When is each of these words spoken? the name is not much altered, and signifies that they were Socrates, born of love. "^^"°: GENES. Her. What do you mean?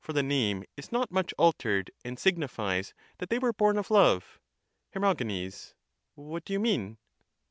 the 0.07 0.23
name 0.23 0.63
is 0.75 0.91
not 0.91 1.11
much 1.11 1.31
altered, 1.37 1.91
and 2.03 2.17
signifies 2.17 2.95
that 3.19 3.29
they 3.29 3.37
were 3.37 3.49
Socrates, 3.49 3.57
born 3.59 3.77
of 3.77 3.91
love. 3.91 4.39
"^^"°: 4.95 5.15
GENES. 5.17 5.75
Her. 6.17 6.23
What 6.23 6.43
do 6.43 6.53
you 6.53 6.59
mean? 6.59 6.97